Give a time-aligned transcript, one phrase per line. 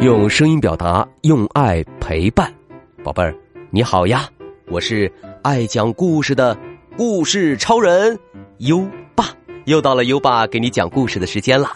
[0.00, 2.54] 用声音表达，用爱陪伴，
[3.02, 3.34] 宝贝儿，
[3.68, 4.28] 你好呀！
[4.68, 6.56] 我是爱讲故事的
[6.96, 8.16] 故事超人
[8.58, 9.30] 优爸，
[9.64, 11.72] 又到了优爸给你讲故事的时间了。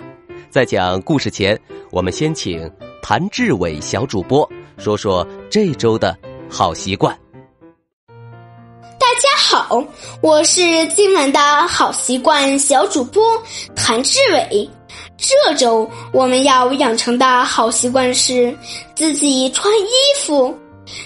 [0.50, 1.60] 在讲故事前，
[1.90, 2.70] 我们先请
[3.02, 4.48] 谭志伟小主播
[4.78, 6.16] 说说这周的
[6.48, 7.18] 好习惯。
[9.00, 9.84] 大家好，
[10.20, 13.20] 我是今晚的好习惯小主播
[13.74, 14.70] 谭志伟。
[15.22, 18.52] 这周我们要养成的好习惯是
[18.92, 19.86] 自己穿衣
[20.20, 20.52] 服。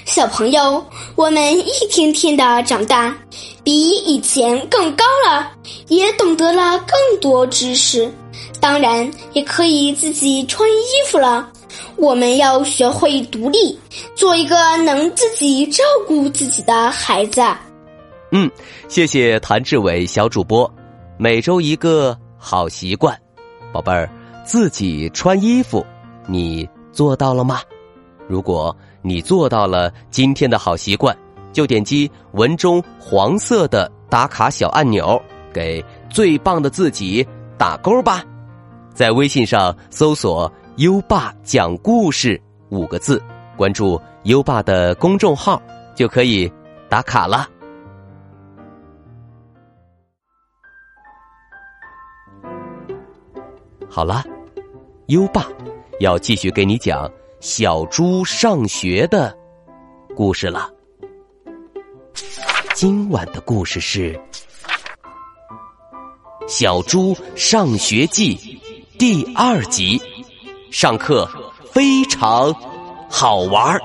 [0.06, 0.82] 小朋友，
[1.16, 3.14] 我们一天天的长大，
[3.62, 5.52] 比以前更高了，
[5.88, 8.10] 也懂得了更多知识，
[8.58, 11.52] 当然也可以自己穿衣服了。
[11.96, 13.78] 我们要学会独立，
[14.14, 17.42] 做一个能自己照顾自己的孩子。
[18.32, 18.50] 嗯，
[18.88, 20.70] 谢谢谭志伟小主播，
[21.18, 23.16] 每周一个好习惯。
[23.76, 24.08] 宝贝儿，
[24.42, 25.84] 自己穿衣服，
[26.26, 27.60] 你做到了吗？
[28.26, 31.14] 如果你做到了今天的好习惯，
[31.52, 35.20] 就点击文中黄色的打卡小按钮，
[35.52, 37.26] 给最棒的自己
[37.58, 38.24] 打勾吧。
[38.94, 42.40] 在微信上搜索“优爸讲故事”
[42.72, 43.22] 五个字，
[43.58, 45.60] 关注优爸的公众号，
[45.94, 46.50] 就可以
[46.88, 47.46] 打卡了。
[53.96, 54.22] 好了，
[55.06, 55.48] 优爸
[56.00, 59.34] 要继续给你讲小猪上学的
[60.14, 60.70] 故事了。
[62.74, 64.12] 今晚的故事是
[66.46, 68.36] 《小猪上学记》
[68.98, 69.98] 第二集。
[70.70, 71.26] 上课
[71.72, 72.54] 非常
[73.08, 73.80] 好玩儿。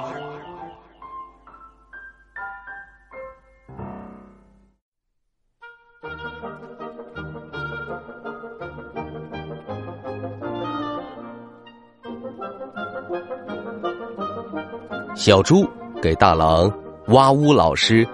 [15.15, 15.67] 小猪
[16.01, 16.71] 给大狼
[17.07, 18.07] 哇呜老师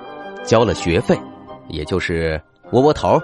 [0.43, 1.17] 交了学费，
[1.69, 2.41] 也就是
[2.71, 3.19] 窝窝头，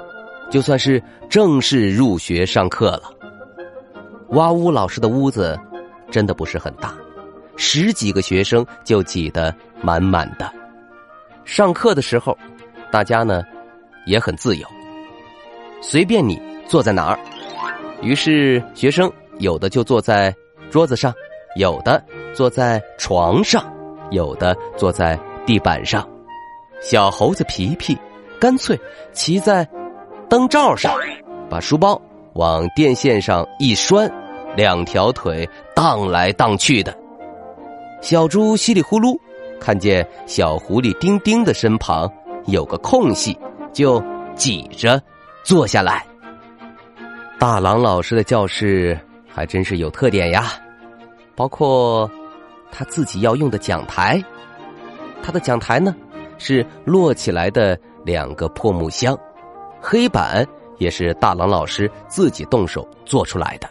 [0.50, 3.03] 就算是正式入学上课了。
[4.29, 5.59] 哇呜老师的屋子
[6.09, 6.94] 真的不是很大，
[7.56, 10.51] 十几个学生就挤得满满的。
[11.45, 12.38] 上课的时候，
[12.91, 13.44] 大家呢
[14.06, 14.67] 也很自由，
[15.81, 17.19] 随便你坐在哪儿。
[18.01, 20.33] 于是学生有的就坐在
[20.69, 21.13] 桌子上，
[21.56, 22.03] 有的
[22.34, 23.64] 坐在床上。
[24.12, 26.08] 有的坐在地板上，
[26.80, 27.97] 小猴子皮皮
[28.40, 28.80] 干脆
[29.12, 29.68] 骑在
[30.30, 30.94] 灯罩上，
[31.50, 32.00] 把书包
[32.34, 34.08] 往电线上一拴，
[34.56, 36.96] 两条腿荡来荡去的。
[38.02, 39.18] 小猪稀里呼噜
[39.59, 42.08] 看见小狐狸丁丁的身旁
[42.46, 43.36] 有个空隙，
[43.72, 44.00] 就
[44.36, 45.02] 挤着
[45.44, 46.06] 坐下来。
[47.40, 48.96] 大狼老师的教室
[49.28, 50.52] 还真是有特点呀，
[51.35, 52.09] 包括。
[52.75, 54.19] 他自己要用的讲台，
[55.21, 55.95] 他的讲台呢
[56.39, 59.16] 是摞起来的两个破木箱，
[59.79, 60.44] 黑板
[60.79, 63.69] 也是大郎老师自己动手做出来的。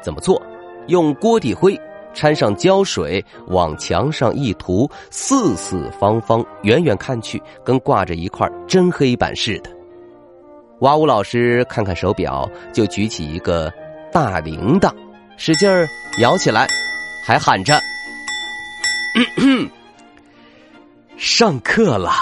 [0.00, 0.40] 怎么做？
[0.86, 1.76] 用锅底灰
[2.14, 9.70] 掺上胶水，往墙上一涂，四四方方，远远看去跟挂着一块真黑板似的。
[10.82, 13.72] 哇呜老师看看手表，就举起一个
[14.12, 14.94] 大铃铛，
[15.42, 16.68] 使劲儿摇起来，
[17.24, 17.80] 还喊着。
[21.16, 22.12] 上课了，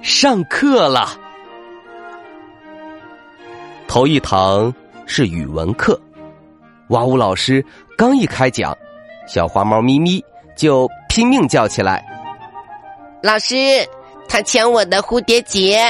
[0.00, 1.08] 上课了。
[3.88, 4.72] 头一堂
[5.06, 6.00] 是语文课，
[6.90, 7.64] 哇呜老师
[7.98, 8.78] 刚一开讲，
[9.26, 10.24] 小花猫咪咪
[10.54, 12.06] 就拼命叫起来
[13.24, 13.56] ：“老师，
[14.28, 15.82] 他抢我的蝴蝶结！”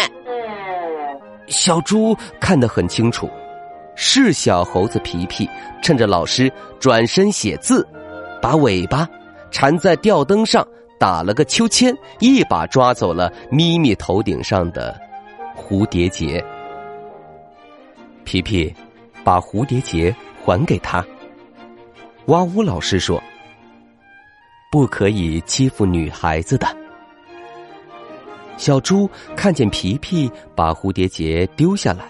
[1.49, 3.29] 小猪看得很清楚，
[3.95, 5.49] 是小猴子皮皮
[5.83, 7.87] 趁着老师转身写字，
[8.41, 9.09] 把尾巴。
[9.53, 10.65] 缠在吊灯上
[10.97, 14.97] 打了个秋千，一把抓走了咪咪头顶上的
[15.57, 16.41] 蝴蝶结。
[18.23, 18.73] 皮皮
[19.25, 20.15] 把蝴蝶结
[20.45, 21.05] 还给他。
[22.27, 23.21] 哇呜老师说
[24.71, 26.69] ：“不可以欺负女孩子的。”
[28.57, 32.05] 小猪看见皮皮把蝴蝶结丢下来，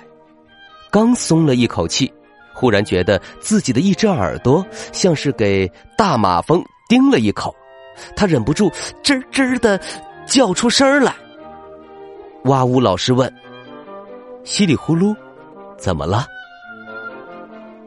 [0.91, 2.13] 刚松了一口气，
[2.53, 6.63] 忽然觉得自己的一只耳朵像是给大马蜂。
[6.89, 7.55] 叮了一口，
[8.17, 8.69] 他忍不住
[9.01, 9.81] 吱吱的
[10.27, 11.15] 叫出声来。
[12.47, 12.81] 哇呜！
[12.81, 13.33] 老师问
[14.43, 15.15] ：“稀里呼噜，
[15.79, 16.27] 怎么了？”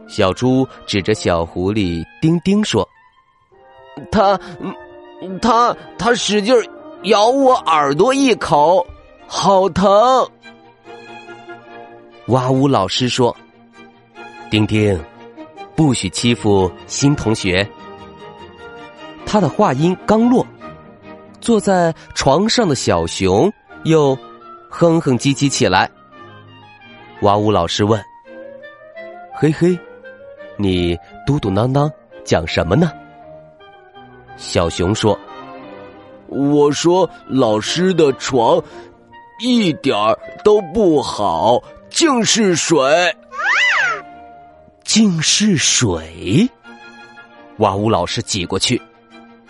[0.08, 2.88] 小猪指着小狐狸丁丁说
[4.10, 4.40] ：“他，
[5.42, 6.56] 他，他使劲
[7.04, 8.88] 咬我耳朵一口，
[9.28, 10.26] 好疼。”
[12.28, 12.68] 哇呜！
[12.68, 13.36] 老师说
[14.50, 14.98] ：“丁丁，
[15.75, 17.68] 不许欺负新同学。”
[19.25, 20.46] 他的话音刚落，
[21.42, 23.52] 坐在床上的小熊
[23.84, 24.18] 又
[24.70, 25.90] 哼哼唧唧起来。
[27.22, 28.02] 哇呜老师问
[29.36, 29.78] ：“嘿嘿，
[30.58, 31.92] 你嘟嘟囔囔
[32.24, 32.92] 讲什么呢？”
[34.38, 35.20] 小熊说
[36.28, 38.64] ：“我说老师的床
[39.40, 41.62] 一点儿都不好，
[41.94, 43.16] 竟是水，
[44.84, 46.50] 竟是水。”
[47.60, 48.81] 哇呜老师挤过去，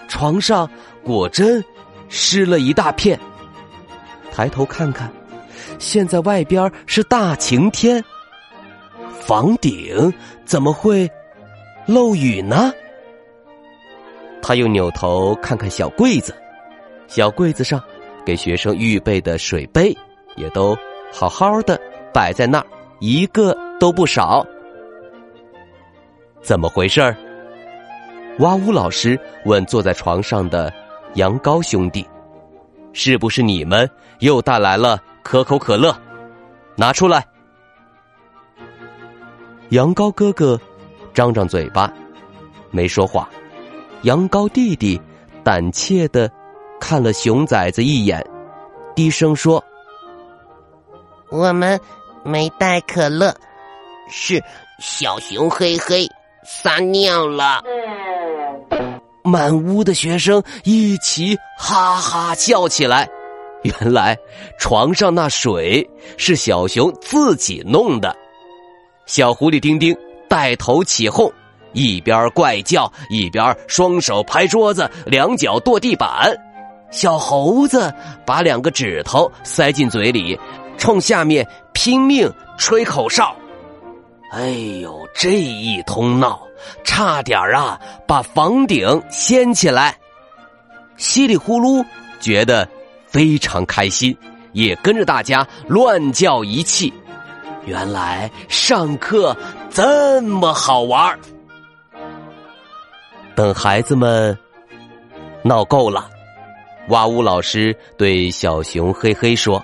[0.09, 0.69] 床上
[1.05, 1.63] 果真
[2.09, 3.17] 湿了一大片。
[4.29, 5.09] 抬头看看，
[5.79, 8.03] 现在外边是大晴天，
[9.21, 10.13] 房顶
[10.43, 11.09] 怎么会
[11.85, 12.73] 漏雨呢？
[14.41, 16.35] 他又扭头看看小柜子，
[17.07, 17.81] 小柜子上
[18.25, 19.97] 给学生预备的水杯
[20.35, 20.77] 也都
[21.09, 21.79] 好好的
[22.13, 22.65] 摆在那儿，
[22.99, 24.45] 一个都不少。
[26.41, 27.17] 怎么回事儿？
[28.39, 30.73] 哇呜老师问坐在床上的
[31.15, 32.07] 羊羔兄弟
[32.93, 33.89] ：“是不是你们
[34.19, 35.95] 又带来了可口可乐？
[36.75, 37.25] 拿出来！”
[39.69, 40.59] 羊羔哥哥
[41.13, 41.91] 张张嘴巴，
[42.71, 43.29] 没说话。
[44.01, 44.99] 羊羔弟弟
[45.43, 46.29] 胆怯的
[46.79, 48.23] 看了熊崽子一眼，
[48.95, 49.63] 低声说
[51.29, 51.79] ：“我们
[52.23, 53.33] 没带可乐，
[54.09, 54.43] 是
[54.79, 56.07] 小熊嘿嘿
[56.45, 57.61] 撒尿了。”
[59.23, 63.07] 满屋的学生一起哈哈笑起来。
[63.63, 64.17] 原来
[64.59, 68.13] 床上那水是小熊自己弄的。
[69.05, 69.95] 小狐狸丁丁
[70.27, 71.31] 带头起哄。
[71.71, 76.31] 一边怪叫，一边双手拍桌子，两脚跺地板。
[76.91, 77.91] 小猴子
[78.27, 80.37] 把两个指头塞进嘴里，
[80.77, 83.35] 冲下面拼命吹口哨。
[84.31, 84.49] 哎
[84.81, 86.41] 呦，这一通闹，
[86.83, 89.95] 差点啊把房顶掀起来。
[90.97, 91.85] 稀里呼噜
[92.19, 92.67] 觉得
[93.05, 94.17] 非常开心，
[94.53, 96.91] 也跟着大家乱叫一气。
[97.65, 99.35] 原来上课
[99.69, 101.17] 这么好玩
[103.35, 104.37] 等孩子们
[105.43, 106.09] 闹够了，
[106.89, 109.63] 哇呜老师对小熊嘿嘿说：“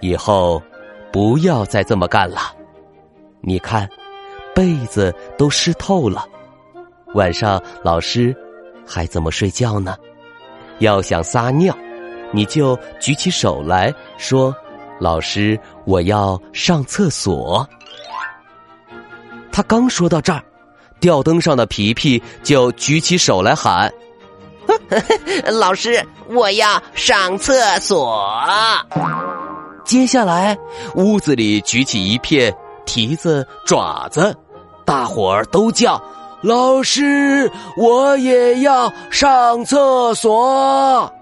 [0.00, 0.62] 以后
[1.12, 2.54] 不要再这么干了。
[3.40, 3.88] 你看，
[4.54, 6.26] 被子都湿透了，
[7.14, 8.34] 晚上老师
[8.86, 9.96] 还怎么睡觉呢？
[10.78, 11.76] 要想撒尿，
[12.32, 14.54] 你就举起手来说
[15.00, 17.68] ：‘老师，我要上厕所。’
[19.52, 20.42] 他刚说到这儿。”
[21.00, 23.92] 吊灯上的皮皮就举起手来喊
[25.52, 28.26] ：“老师，我要上厕所。”
[29.84, 30.56] 接下来，
[30.96, 32.54] 屋子里举起一片
[32.86, 34.34] 蹄子、爪子，
[34.84, 36.02] 大伙儿都叫
[36.42, 41.12] ：“老师，我也要上厕所。”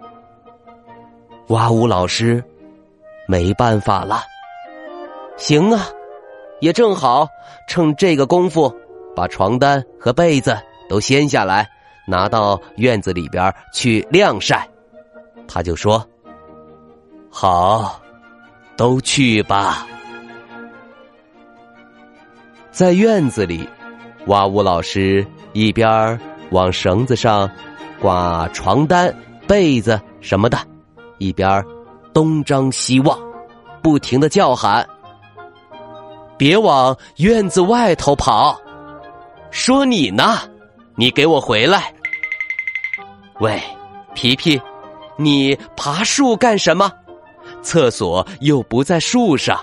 [1.49, 2.43] 哇呜，老师
[3.27, 4.23] 没办法了。
[5.37, 5.89] 行啊，
[6.61, 7.27] 也正好
[7.69, 8.73] 趁这个功夫。
[9.15, 10.57] 把床单和被子
[10.89, 11.69] 都掀下来，
[12.07, 14.67] 拿到院子里边去晾晒。
[15.47, 16.03] 他就说
[17.31, 18.01] ：“好，
[18.77, 19.87] 都去吧。”
[22.71, 23.69] 在院子里，
[24.27, 26.19] 哇呜老师一边
[26.51, 27.51] 往绳子上
[28.01, 29.15] 挂床单、
[29.47, 30.59] 被子什么的，
[31.19, 31.63] 一边
[32.15, 33.19] 东张西望，
[33.83, 34.89] 不停的叫喊
[36.39, 38.59] ：“别往院子外头跑！”
[39.51, 40.39] 说你呢，
[40.97, 41.93] 你给我回来！
[43.41, 43.63] 喂，
[44.15, 44.59] 皮皮，
[45.17, 46.91] 你爬树干什么？
[47.63, 49.59] 厕所又不在树上。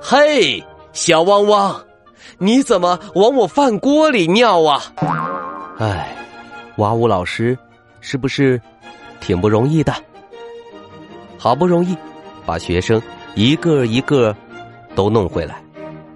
[0.00, 0.62] 嘿，
[0.92, 1.84] 小汪汪，
[2.38, 4.82] 你怎么往我饭锅里尿啊？
[5.78, 6.16] 哎，
[6.76, 7.56] 哇呜老师，
[8.00, 8.60] 是不是
[9.20, 9.92] 挺不容易的？
[11.38, 11.96] 好不容易
[12.44, 13.00] 把学生
[13.34, 14.34] 一个一个
[14.94, 15.62] 都弄回来。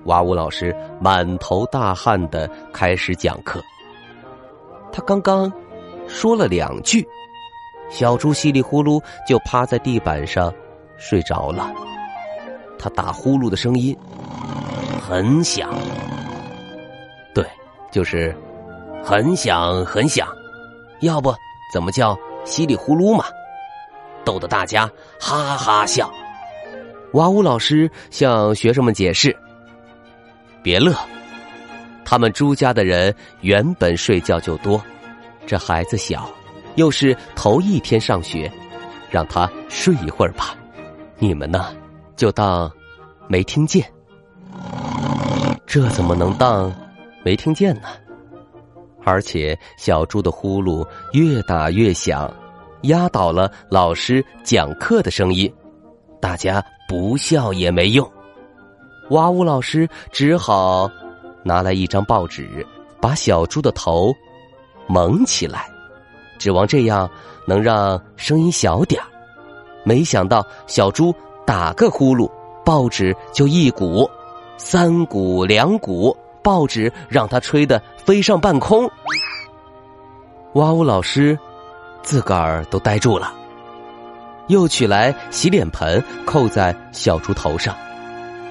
[0.07, 3.63] 哇呜老师满头大汗的开始讲课。
[4.93, 5.53] 他刚刚
[6.09, 7.07] 说了两句，
[7.89, 10.53] 小猪稀里呼噜就趴在地板上
[11.03, 11.71] 睡着了。
[12.79, 13.97] 他打呼噜的声音
[15.01, 15.71] 很响，
[17.35, 17.45] 对，
[17.91, 18.35] 就是
[19.05, 20.27] 很响很响。
[21.01, 21.35] 要不
[21.73, 23.25] 怎么叫稀里呼噜嘛？
[24.25, 24.89] 逗得大家
[25.21, 26.11] 哈哈笑。
[27.15, 29.37] 哇呜老师向学生们解释。
[30.63, 30.95] 别乐，
[32.05, 34.81] 他们朱家的人原本睡觉就多，
[35.45, 36.31] 这孩子小，
[36.77, 38.51] 又是头一天上学，
[39.11, 40.55] 让他睡一会儿吧。
[41.23, 41.73] 你们呢，
[42.17, 42.69] 就当
[43.29, 43.89] 没听见。
[45.65, 46.75] 这怎么能当
[47.25, 47.83] 没听见呢？
[49.05, 52.29] 而且小猪的呼噜越打越响，
[52.83, 55.49] 压倒了老师讲课的声音。
[56.21, 58.11] 大家不笑也没用，
[59.11, 60.91] 哇呜老师只好
[61.45, 62.67] 拿来一张报纸，
[63.01, 64.13] 把小猪的头
[64.89, 65.71] 蒙起来，
[66.37, 67.09] 指望这样
[67.47, 69.01] 能让声音小点
[69.85, 71.15] 没想到小猪
[71.47, 72.31] 打个呼噜，
[72.65, 74.09] 报纸就一鼓，
[74.57, 78.91] 三鼓两鼓，报纸让它吹得飞上半空。
[80.55, 81.39] 哇呜老师
[82.03, 83.33] 自个儿都呆住了。
[84.49, 87.75] 又取来洗脸盆，扣在小猪头上，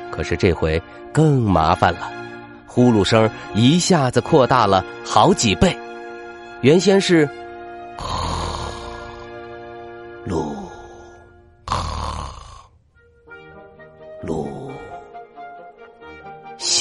[0.09, 0.81] 可是这回
[1.13, 2.09] 更麻烦了，
[2.65, 5.77] 呼噜声一下子扩大了好几倍。
[6.61, 7.29] 原先是“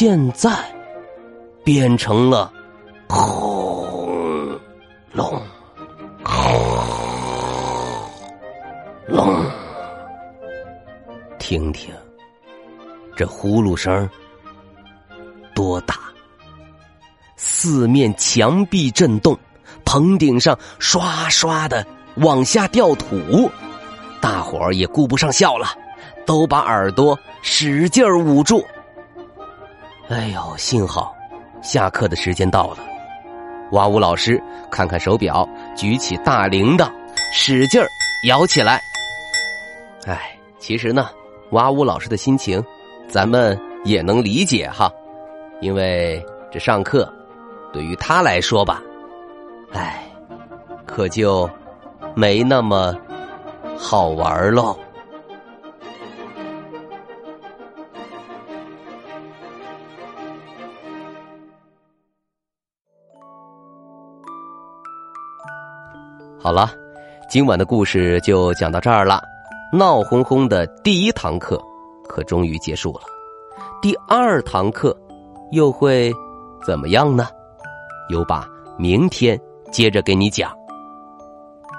[0.03, 0.51] 现在
[1.63, 2.51] 变成了
[3.07, 4.59] “轰
[5.13, 5.43] 隆
[6.25, 6.59] 轰”。
[9.07, 9.45] 隆，
[11.39, 11.95] 听听，
[13.15, 14.09] 这呼噜声
[15.55, 15.95] 多大！
[17.37, 19.39] 四面墙壁震动，
[19.85, 23.51] 棚顶上刷刷的往下掉土，
[24.19, 25.67] 大伙儿也顾不上笑了，
[26.25, 28.65] 都把耳朵使劲捂住。
[30.11, 31.15] 哎呦，幸好
[31.63, 32.79] 下课的时间到了，
[33.71, 36.91] 哇呜老师看看手表，举起大铃铛，
[37.33, 37.81] 使劲
[38.27, 38.81] 摇起来。
[40.07, 41.09] 哎，其实呢，
[41.53, 42.61] 哇呜老师的心情，
[43.09, 44.91] 咱们也能理解哈，
[45.61, 47.09] 因为这上课
[47.73, 48.83] 对于他来说吧，
[49.73, 50.03] 哎，
[50.85, 51.49] 可就
[52.17, 52.97] 没那么
[53.79, 54.77] 好玩喽。
[66.51, 66.69] 好了，
[67.29, 69.23] 今晚的故事就讲到这儿了。
[69.73, 71.63] 闹哄哄的第一堂课，
[72.09, 73.03] 可终于结束了。
[73.81, 74.93] 第二堂课
[75.53, 76.13] 又会
[76.67, 77.29] 怎么样呢？
[78.09, 79.41] 优爸明天
[79.71, 80.51] 接着给你讲。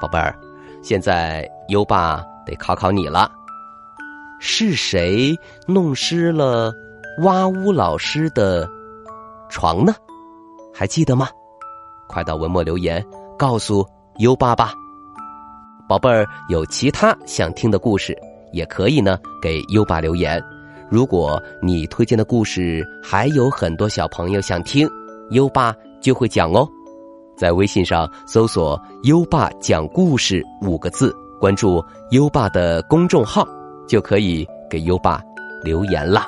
[0.01, 0.33] 宝贝儿，
[0.81, 3.29] 现在优爸得考考你了：
[4.39, 5.37] 是谁
[5.67, 6.71] 弄湿了
[7.23, 8.65] 哇呜老师的
[9.49, 9.93] 床呢？
[10.73, 11.27] 还记得吗？
[12.07, 13.05] 快到文末留言
[13.37, 13.85] 告诉
[14.21, 14.71] 优爸吧。
[15.89, 18.15] 宝贝儿，有其他想听的故事，
[18.53, 20.41] 也可以呢给优爸留言。
[20.89, 24.87] 如果你推荐的故事还有很多小朋友想听，
[25.31, 26.67] 优爸就会讲哦。
[27.35, 33.47] 在微信上搜索“优爸讲故事”五个字，关注优爸的公众号，
[33.87, 35.19] 就可以给优爸
[35.63, 36.27] 留言啦。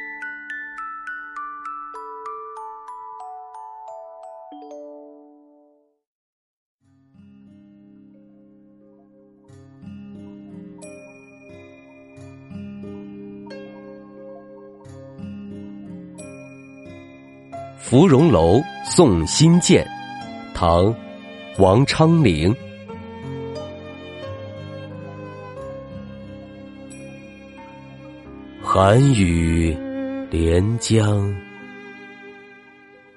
[17.81, 19.85] 芙蓉楼送辛渐，
[20.53, 20.85] 唐·
[21.57, 22.55] 王昌龄。
[28.61, 29.75] 寒雨
[30.29, 31.35] 连江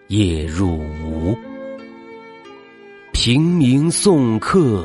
[0.09, 1.37] 夜入吴，
[3.13, 4.85] 平明送客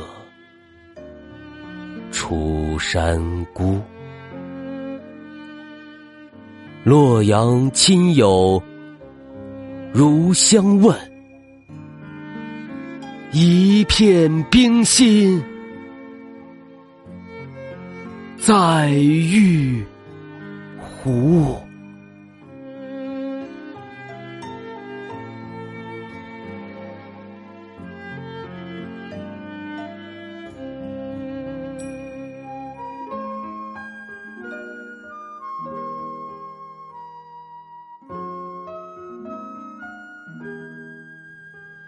[2.12, 3.20] 楚山
[3.52, 3.80] 孤。
[6.84, 8.62] 洛阳亲友。
[9.92, 10.96] 如相问，
[13.32, 15.42] 一片冰心
[18.38, 19.84] 在玉
[20.78, 21.69] 壶。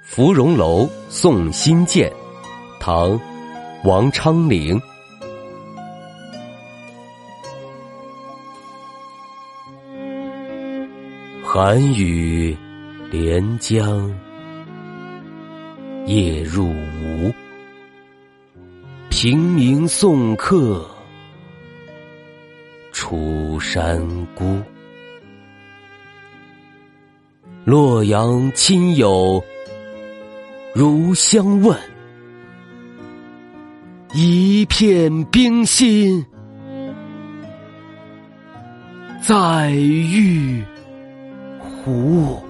[0.04, 2.12] 芙蓉楼送辛渐
[2.80, 3.18] 唐
[3.84, 4.78] 王昌龄。
[11.42, 12.54] 寒雨
[13.10, 14.12] 连江
[16.04, 17.32] 夜入吴
[19.08, 20.84] 平明送客
[22.90, 24.04] 楚山
[24.34, 24.60] 孤。
[27.64, 29.42] 洛阳亲友
[30.74, 31.78] 如相问，
[34.14, 36.24] 一片冰心
[39.22, 40.64] 在玉
[41.58, 42.42] 壶。